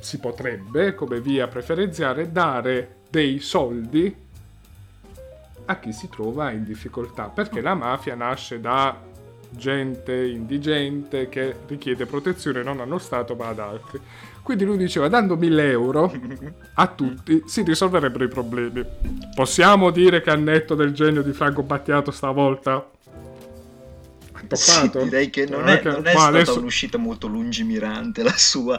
[0.00, 4.22] si potrebbe, come via preferenziale, dare dei soldi
[5.66, 8.98] a chi si trova in difficoltà, perché la mafia nasce da
[9.50, 14.00] gente indigente che richiede protezione non allo Stato ma ad altri.
[14.42, 16.12] Quindi lui diceva, dando 1000 euro
[16.74, 18.84] a tutti si risolverebbero i problemi.
[19.34, 22.90] Possiamo dire che al netto del genio di Franco Battiato stavolta
[24.46, 25.00] toccato.
[25.00, 26.58] Sì, direi che non è, non è stata adesso...
[26.58, 28.78] un'uscita molto lungimirante la sua,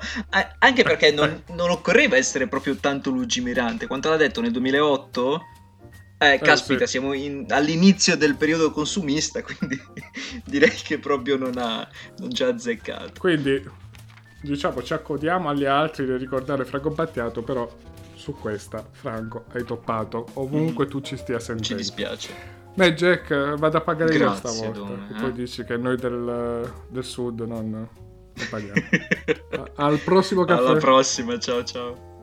[0.60, 3.88] anche perché non, non, occorreva essere proprio tanto lungimirante.
[3.88, 5.42] Quanto l'ha detto nel 2008?
[6.18, 6.92] Eh, eh caspita, sì.
[6.92, 9.80] siamo in, all'inizio del periodo consumista, quindi
[10.46, 11.88] direi che proprio non ha
[12.18, 13.20] non ci ha azzeccato.
[13.20, 13.64] Quindi,
[14.42, 17.70] diciamo, ci accodiamo agli altri di ricordare Franco Battiato, però
[18.16, 20.28] su questa, Franco, hai toppato.
[20.34, 20.90] Ovunque mm.
[20.90, 21.64] tu ci stia sentendo.
[21.64, 22.55] Ci dispiace.
[22.76, 24.80] Beh, Jack, vado a pagare Grazie, io stavolta.
[24.80, 25.22] Don, eh?
[25.22, 28.82] Poi dici che noi del, del sud non, non paghiamo.
[29.76, 30.62] Al prossimo caffè.
[30.62, 32.14] Alla prossima, ciao ciao.